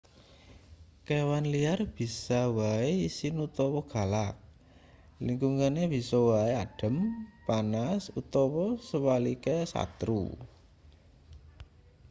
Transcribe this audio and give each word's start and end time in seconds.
kewan 1.07 1.45
liar 1.53 1.79
bisa 1.97 2.41
wae 2.57 2.89
isin 3.07 3.35
utawa 3.47 3.81
galak 3.93 4.35
lingkungane 5.25 5.83
bisa 5.93 6.17
wae 6.29 6.51
adhem 6.63 6.95
panas 7.47 8.03
utawa 8.21 8.65
suwalike 8.87 9.55
satru 9.71 10.21